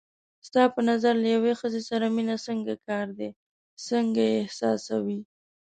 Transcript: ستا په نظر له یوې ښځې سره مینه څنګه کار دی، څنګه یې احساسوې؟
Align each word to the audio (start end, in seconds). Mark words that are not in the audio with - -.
ستا 0.47 0.63
په 0.73 0.81
نظر 0.89 1.13
له 1.23 1.27
یوې 1.35 1.53
ښځې 1.59 1.81
سره 1.89 2.05
مینه 2.15 2.35
څنګه 2.47 2.73
کار 2.87 3.05
دی، 3.17 3.29
څنګه 3.87 4.21
یې 4.31 4.35
احساسوې؟ 4.45 5.19